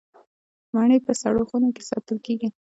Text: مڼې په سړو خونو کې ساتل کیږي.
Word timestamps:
مڼې 0.73 0.97
په 1.05 1.11
سړو 1.21 1.41
خونو 1.49 1.69
کې 1.75 1.83
ساتل 1.89 2.17
کیږي. 2.25 2.49